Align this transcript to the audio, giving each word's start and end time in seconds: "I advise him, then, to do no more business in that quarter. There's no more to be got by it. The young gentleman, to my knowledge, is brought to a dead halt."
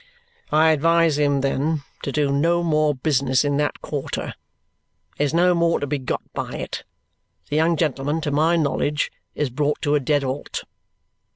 "I 0.51 0.71
advise 0.71 1.19
him, 1.19 1.41
then, 1.41 1.83
to 2.01 2.11
do 2.11 2.31
no 2.31 2.63
more 2.63 2.95
business 2.95 3.45
in 3.45 3.57
that 3.57 3.81
quarter. 3.83 4.33
There's 5.19 5.31
no 5.31 5.53
more 5.53 5.79
to 5.79 5.85
be 5.85 5.99
got 5.99 6.23
by 6.33 6.53
it. 6.55 6.83
The 7.51 7.57
young 7.57 7.77
gentleman, 7.77 8.19
to 8.21 8.31
my 8.31 8.55
knowledge, 8.55 9.11
is 9.35 9.51
brought 9.51 9.79
to 9.83 9.93
a 9.93 9.99
dead 9.99 10.23
halt." 10.23 10.63